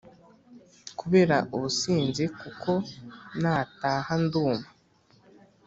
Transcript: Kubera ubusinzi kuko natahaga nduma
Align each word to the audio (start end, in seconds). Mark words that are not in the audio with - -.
Kubera 0.99 1.37
ubusinzi 1.55 2.23
kuko 2.39 2.71
natahaga 3.41 4.15
nduma 4.23 4.67